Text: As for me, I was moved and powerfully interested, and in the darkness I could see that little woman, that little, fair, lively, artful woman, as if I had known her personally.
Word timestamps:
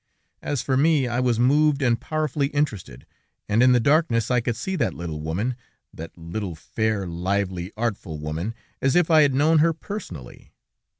As 0.41 0.63
for 0.63 0.75
me, 0.75 1.07
I 1.07 1.19
was 1.19 1.37
moved 1.39 1.83
and 1.83 2.01
powerfully 2.01 2.47
interested, 2.47 3.05
and 3.47 3.61
in 3.61 3.71
the 3.71 3.79
darkness 3.79 4.31
I 4.31 4.41
could 4.41 4.55
see 4.55 4.75
that 4.77 4.95
little 4.95 5.21
woman, 5.21 5.55
that 5.93 6.17
little, 6.17 6.55
fair, 6.55 7.05
lively, 7.05 7.71
artful 7.77 8.17
woman, 8.17 8.55
as 8.81 8.95
if 8.95 9.11
I 9.11 9.21
had 9.21 9.35
known 9.35 9.59
her 9.59 9.73
personally. 9.73 10.53